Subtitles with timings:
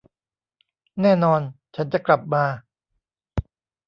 [1.01, 1.41] แน่นอน
[1.75, 2.43] ฉันจะกลับมา